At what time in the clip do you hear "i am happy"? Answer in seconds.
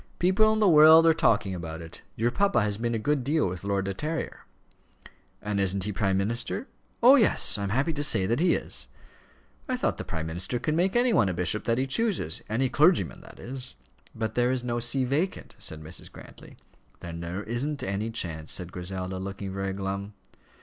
7.59-7.93